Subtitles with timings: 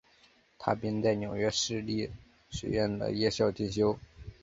[0.57, 2.09] 他并在纽约市立
[2.49, 3.99] 学院的夜校进修。